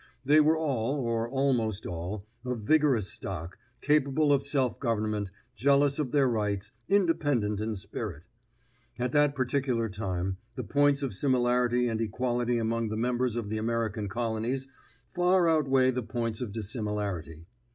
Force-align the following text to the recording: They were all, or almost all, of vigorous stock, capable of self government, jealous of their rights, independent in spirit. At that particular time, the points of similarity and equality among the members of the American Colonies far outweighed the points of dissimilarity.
They 0.25 0.41
were 0.41 0.57
all, 0.57 0.99
or 1.05 1.29
almost 1.29 1.85
all, 1.85 2.25
of 2.43 2.61
vigorous 2.61 3.07
stock, 3.09 3.59
capable 3.81 4.33
of 4.33 4.41
self 4.41 4.79
government, 4.79 5.29
jealous 5.55 5.99
of 5.99 6.11
their 6.11 6.27
rights, 6.27 6.71
independent 6.89 7.59
in 7.59 7.75
spirit. 7.75 8.23
At 8.97 9.11
that 9.11 9.35
particular 9.35 9.89
time, 9.89 10.37
the 10.55 10.63
points 10.63 11.03
of 11.03 11.13
similarity 11.13 11.87
and 11.87 12.01
equality 12.01 12.57
among 12.57 12.89
the 12.89 12.97
members 12.97 13.35
of 13.35 13.49
the 13.49 13.59
American 13.59 14.09
Colonies 14.09 14.67
far 15.13 15.47
outweighed 15.47 15.93
the 15.93 16.01
points 16.01 16.41
of 16.41 16.51
dissimilarity. 16.51 17.45